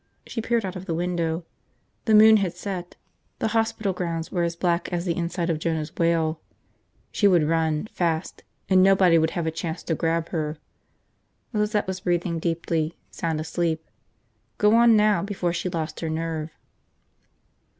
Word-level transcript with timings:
She 0.25 0.41
peered 0.41 0.65
out 0.65 0.75
of 0.75 0.85
the 0.87 0.95
window. 0.95 1.45
The 2.05 2.15
moon 2.15 2.37
had 2.37 2.53
set. 2.55 2.95
The 3.37 3.49
hospital 3.49 3.93
grounds 3.93 4.31
were 4.31 4.41
as 4.41 4.55
black 4.55 4.91
as 4.91 5.05
the 5.05 5.15
inside 5.15 5.51
of 5.51 5.59
Jonah's 5.59 5.95
whale. 5.95 6.41
She 7.11 7.27
would 7.27 7.43
run, 7.43 7.85
fast, 7.93 8.43
and 8.67 8.81
nobody 8.81 9.19
would 9.19 9.29
have 9.37 9.45
a 9.45 9.51
chance 9.51 9.83
to 9.83 9.93
grab 9.93 10.29
her. 10.29 10.57
Lizette 11.53 11.85
was 11.85 11.99
breathing 11.99 12.39
deeply, 12.39 12.97
sound 13.11 13.39
asleep. 13.39 13.85
Go 14.57 14.73
on 14.75 14.95
now, 14.95 15.21
before 15.21 15.53
she 15.53 15.69
lost 15.69 15.99
her 15.99 16.09
nerve. 16.09 16.49